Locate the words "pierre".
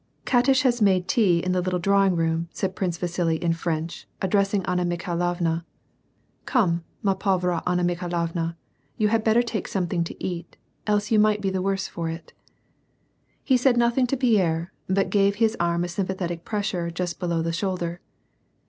14.17-14.73